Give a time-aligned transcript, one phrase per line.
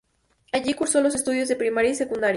[0.51, 2.29] Allí curso los estudios de primaria y secundaria.